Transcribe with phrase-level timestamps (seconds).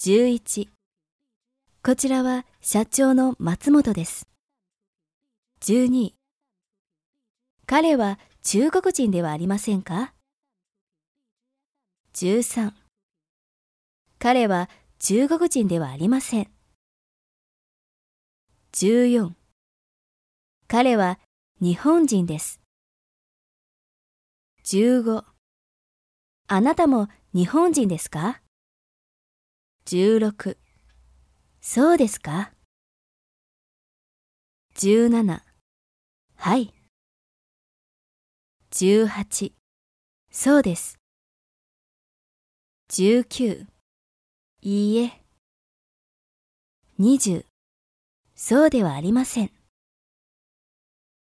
[0.00, 0.68] 11
[1.82, 4.26] こちらは社長の松本です。
[5.60, 6.12] 12
[7.64, 10.12] 彼は中国人ではありませんか
[12.12, 12.72] ?13
[14.18, 14.68] 彼は
[14.98, 16.50] 中国人ではありません。
[18.72, 19.30] 14
[20.66, 21.20] 彼は
[21.60, 22.60] 日本人です。
[24.64, 25.24] 15
[26.48, 28.40] あなたも日本人ですか？
[29.86, 30.56] ?16
[31.60, 32.52] そうですか
[34.76, 35.40] ?17
[36.36, 36.74] はい。
[38.70, 39.52] 18
[40.30, 40.98] そうです。
[42.90, 43.66] 19
[44.62, 45.20] いいえ。
[46.98, 47.44] 20
[48.34, 49.50] そうではありません。